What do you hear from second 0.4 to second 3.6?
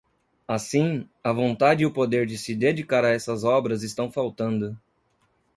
Assim, a vontade e o poder de se dedicar a essas